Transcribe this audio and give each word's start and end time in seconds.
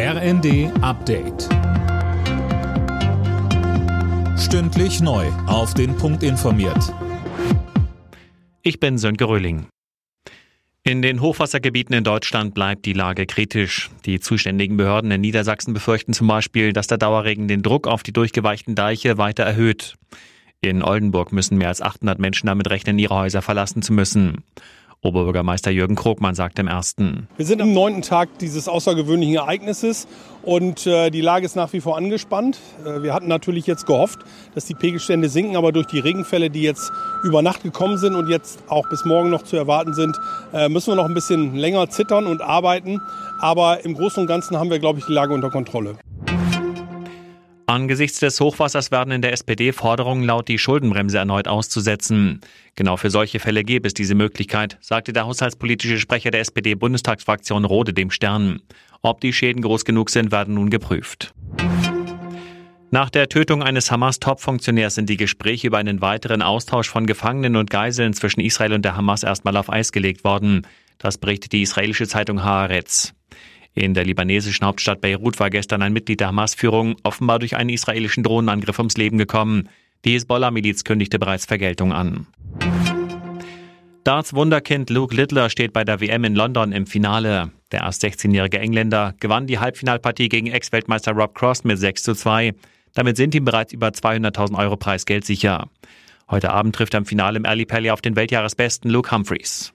RND 0.00 0.70
Update. 0.80 1.48
Stündlich 4.38 5.00
neu. 5.00 5.26
Auf 5.48 5.74
den 5.74 5.96
Punkt 5.96 6.22
informiert. 6.22 6.94
Ich 8.62 8.78
bin 8.78 8.96
Sönke 8.96 9.24
Röhling. 9.24 9.66
In 10.84 11.02
den 11.02 11.20
Hochwassergebieten 11.20 11.96
in 11.96 12.04
Deutschland 12.04 12.54
bleibt 12.54 12.86
die 12.86 12.92
Lage 12.92 13.26
kritisch. 13.26 13.90
Die 14.04 14.20
zuständigen 14.20 14.76
Behörden 14.76 15.10
in 15.10 15.20
Niedersachsen 15.20 15.74
befürchten 15.74 16.12
zum 16.12 16.28
Beispiel, 16.28 16.72
dass 16.72 16.86
der 16.86 16.98
Dauerregen 16.98 17.48
den 17.48 17.62
Druck 17.62 17.88
auf 17.88 18.04
die 18.04 18.12
durchgeweichten 18.12 18.76
Deiche 18.76 19.18
weiter 19.18 19.42
erhöht. 19.42 19.96
In 20.60 20.84
Oldenburg 20.84 21.32
müssen 21.32 21.58
mehr 21.58 21.68
als 21.68 21.82
800 21.82 22.20
Menschen 22.20 22.46
damit 22.46 22.70
rechnen, 22.70 23.00
ihre 23.00 23.16
Häuser 23.16 23.42
verlassen 23.42 23.82
zu 23.82 23.92
müssen. 23.92 24.44
Oberbürgermeister 25.02 25.70
Jürgen 25.70 25.94
Krogmann 25.94 26.34
sagt 26.34 26.58
im 26.58 26.66
ersten. 26.66 27.28
Wir 27.36 27.46
sind 27.46 27.62
am 27.62 27.72
neunten 27.72 28.02
Tag 28.02 28.38
dieses 28.40 28.66
außergewöhnlichen 28.66 29.36
Ereignisses 29.36 30.08
und 30.42 30.86
äh, 30.86 31.10
die 31.10 31.20
Lage 31.20 31.46
ist 31.46 31.54
nach 31.54 31.72
wie 31.72 31.80
vor 31.80 31.96
angespannt. 31.96 32.58
Äh, 32.84 33.02
wir 33.02 33.14
hatten 33.14 33.28
natürlich 33.28 33.66
jetzt 33.66 33.86
gehofft, 33.86 34.20
dass 34.54 34.64
die 34.64 34.74
Pegelstände 34.74 35.28
sinken, 35.28 35.56
aber 35.56 35.70
durch 35.70 35.86
die 35.86 36.00
Regenfälle, 36.00 36.50
die 36.50 36.62
jetzt 36.62 36.90
über 37.22 37.42
Nacht 37.42 37.62
gekommen 37.62 37.96
sind 37.96 38.16
und 38.16 38.28
jetzt 38.28 38.58
auch 38.68 38.88
bis 38.88 39.04
morgen 39.04 39.30
noch 39.30 39.42
zu 39.42 39.56
erwarten 39.56 39.94
sind, 39.94 40.16
äh, 40.52 40.68
müssen 40.68 40.88
wir 40.88 40.96
noch 40.96 41.06
ein 41.06 41.14
bisschen 41.14 41.54
länger 41.54 41.88
zittern 41.90 42.26
und 42.26 42.42
arbeiten. 42.42 43.00
Aber 43.40 43.84
im 43.84 43.94
Großen 43.94 44.20
und 44.20 44.26
Ganzen 44.26 44.58
haben 44.58 44.70
wir, 44.70 44.80
glaube 44.80 44.98
ich, 44.98 45.06
die 45.06 45.12
Lage 45.12 45.32
unter 45.32 45.50
Kontrolle. 45.50 45.96
Angesichts 47.68 48.18
des 48.20 48.40
Hochwassers 48.40 48.90
werden 48.90 49.10
in 49.10 49.20
der 49.20 49.34
SPD 49.34 49.72
Forderungen 49.74 50.24
laut, 50.24 50.48
die 50.48 50.56
Schuldenbremse 50.56 51.18
erneut 51.18 51.48
auszusetzen. 51.48 52.40
Genau 52.76 52.96
für 52.96 53.10
solche 53.10 53.40
Fälle 53.40 53.62
gäbe 53.62 53.86
es 53.86 53.92
diese 53.92 54.14
Möglichkeit, 54.14 54.78
sagte 54.80 55.12
der 55.12 55.26
haushaltspolitische 55.26 55.98
Sprecher 55.98 56.30
der 56.30 56.40
SPD-Bundestagsfraktion 56.40 57.66
Rode 57.66 57.92
dem 57.92 58.10
Stern. 58.10 58.62
Ob 59.02 59.20
die 59.20 59.34
Schäden 59.34 59.60
groß 59.60 59.84
genug 59.84 60.08
sind, 60.08 60.32
werden 60.32 60.54
nun 60.54 60.70
geprüft. 60.70 61.34
Nach 62.90 63.10
der 63.10 63.28
Tötung 63.28 63.62
eines 63.62 63.90
Hamas-Top-Funktionärs 63.90 64.94
sind 64.94 65.10
die 65.10 65.18
Gespräche 65.18 65.66
über 65.66 65.76
einen 65.76 66.00
weiteren 66.00 66.40
Austausch 66.40 66.88
von 66.88 67.04
Gefangenen 67.04 67.54
und 67.54 67.68
Geiseln 67.68 68.14
zwischen 68.14 68.40
Israel 68.40 68.72
und 68.72 68.82
der 68.82 68.96
Hamas 68.96 69.24
erstmal 69.24 69.58
auf 69.58 69.68
Eis 69.68 69.92
gelegt 69.92 70.24
worden. 70.24 70.66
Das 70.96 71.18
berichtet 71.18 71.52
die 71.52 71.60
israelische 71.60 72.08
Zeitung 72.08 72.42
Haaretz. 72.42 73.12
In 73.74 73.94
der 73.94 74.04
libanesischen 74.04 74.66
Hauptstadt 74.66 75.00
Beirut 75.00 75.38
war 75.38 75.50
gestern 75.50 75.82
ein 75.82 75.92
Mitglied 75.92 76.20
der 76.20 76.28
Hamas-Führung 76.28 76.96
offenbar 77.02 77.38
durch 77.38 77.56
einen 77.56 77.70
israelischen 77.70 78.22
Drohnenangriff 78.22 78.78
ums 78.78 78.96
Leben 78.96 79.18
gekommen. 79.18 79.68
Die 80.04 80.14
Hezbollah-Miliz 80.14 80.84
kündigte 80.84 81.18
bereits 81.18 81.46
Vergeltung 81.46 81.92
an. 81.92 82.26
Darts 84.04 84.32
Wunderkind 84.32 84.88
Luke 84.90 85.14
Littler 85.14 85.50
steht 85.50 85.72
bei 85.72 85.84
der 85.84 86.00
WM 86.00 86.24
in 86.24 86.34
London 86.34 86.72
im 86.72 86.86
Finale. 86.86 87.50
Der 87.72 87.80
erst 87.80 88.02
16-jährige 88.02 88.58
Engländer 88.58 89.14
gewann 89.20 89.46
die 89.46 89.58
Halbfinalpartie 89.58 90.30
gegen 90.30 90.46
Ex-Weltmeister 90.46 91.12
Rob 91.12 91.34
Cross 91.34 91.64
mit 91.64 91.78
6 91.78 92.02
zu 92.02 92.14
2. 92.14 92.54
Damit 92.94 93.16
sind 93.18 93.34
ihm 93.34 93.44
bereits 93.44 93.72
über 93.72 93.88
200.000 93.88 94.58
Euro 94.58 94.76
Preisgeld 94.76 95.26
sicher. 95.26 95.68
Heute 96.30 96.50
Abend 96.50 96.74
trifft 96.74 96.94
er 96.94 96.98
im 96.98 97.06
Finale 97.06 97.36
im 97.36 97.44
Early 97.44 97.66
Pally 97.66 97.90
auf 97.90 98.00
den 98.00 98.16
Weltjahresbesten 98.16 98.90
Luke 98.90 99.10
Humphreys. 99.10 99.74